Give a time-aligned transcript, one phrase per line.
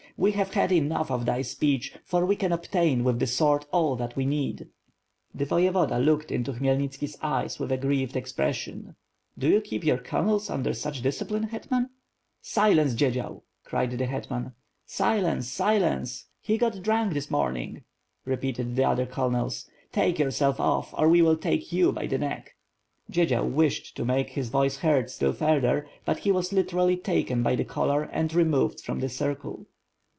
[0.17, 3.95] We have had enough of thy speech, for we can obtain with the sword all
[3.95, 4.67] that we need/*
[5.33, 8.95] The Voyevoda looked into Khmyelnitski's eyes with a grieved expression.
[9.35, 11.89] Do you keep your colonels under such discipline^ het man."
[12.39, 14.53] "Silence, Dziedzial/' cried the hetman.
[14.85, 16.27] "Silence, silence!
[16.39, 17.81] He got drunk this morning/'
[18.23, 22.53] repeated the other colonels, "take yourself off or we will take you by the neck/*
[23.11, 27.55] Dziedzial wished to make his Toice heard still further, but he was literally taken by
[27.55, 29.65] the collar and removed from the circle.